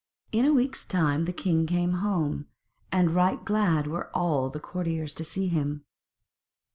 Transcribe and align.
In 0.31 0.45
a 0.45 0.51
week's 0.51 0.83
time 0.83 1.25
the 1.25 1.31
king 1.31 1.67
came 1.67 1.91
home, 2.01 2.47
and 2.91 3.13
right 3.13 3.45
glad 3.45 3.85
were 3.85 4.09
all 4.15 4.49
the 4.49 4.59
courtiers 4.59 5.13
to 5.13 5.23
see 5.23 5.47
him. 5.47 5.85